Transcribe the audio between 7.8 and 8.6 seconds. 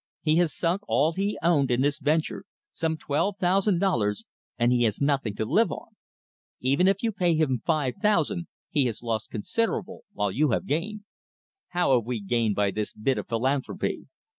thousand,